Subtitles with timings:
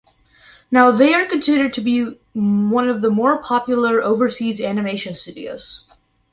[0.71, 2.01] Now they are considered to be
[2.33, 5.85] one of the more popular overseas animation studios.